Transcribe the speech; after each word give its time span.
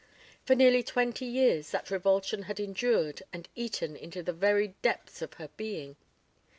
For 0.43 0.55
nearly 0.55 0.81
twenty 0.81 1.25
years 1.25 1.69
that 1.69 1.91
revulsion 1.91 2.41
had 2.49 2.59
endured 2.59 3.21
and 3.31 3.47
eaten 3.53 3.95
into 3.95 4.23
the 4.23 4.33
very 4.33 4.69
depths 4.81 5.21
of 5.21 5.35
her 5.35 5.49
being. 5.57 5.95